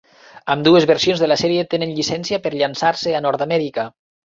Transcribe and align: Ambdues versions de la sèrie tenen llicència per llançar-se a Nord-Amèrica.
Ambdues 0.53 0.87
versions 0.91 1.21
de 1.25 1.29
la 1.31 1.37
sèrie 1.43 1.67
tenen 1.75 1.95
llicència 1.99 2.41
per 2.47 2.55
llançar-se 2.57 3.17
a 3.21 3.25
Nord-Amèrica. 3.29 3.89